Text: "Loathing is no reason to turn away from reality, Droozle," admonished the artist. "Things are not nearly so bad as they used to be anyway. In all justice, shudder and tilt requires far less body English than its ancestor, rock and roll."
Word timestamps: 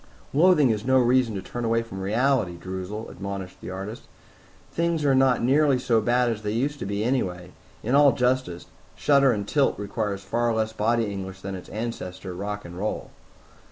"Loathing 0.33 0.71
is 0.71 0.83
no 0.83 0.97
reason 0.97 1.35
to 1.35 1.43
turn 1.43 1.63
away 1.63 1.83
from 1.83 2.01
reality, 2.01 2.57
Droozle," 2.57 3.07
admonished 3.11 3.61
the 3.61 3.69
artist. 3.69 4.07
"Things 4.71 5.05
are 5.05 5.13
not 5.13 5.43
nearly 5.43 5.77
so 5.77 6.01
bad 6.01 6.27
as 6.31 6.41
they 6.41 6.53
used 6.53 6.79
to 6.79 6.87
be 6.87 7.03
anyway. 7.03 7.51
In 7.83 7.93
all 7.93 8.11
justice, 8.11 8.65
shudder 8.95 9.31
and 9.31 9.47
tilt 9.47 9.77
requires 9.77 10.23
far 10.23 10.55
less 10.55 10.73
body 10.73 11.05
English 11.05 11.41
than 11.41 11.53
its 11.53 11.69
ancestor, 11.69 12.33
rock 12.33 12.65
and 12.65 12.75
roll." 12.79 13.11